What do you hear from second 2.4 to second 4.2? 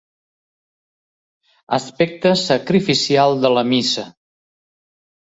sacrificial de la missa.